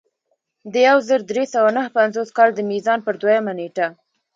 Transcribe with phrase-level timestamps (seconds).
[0.73, 3.87] د یو زر درې سوه نهه پنځوس کال د میزان پر دویمه نېټه.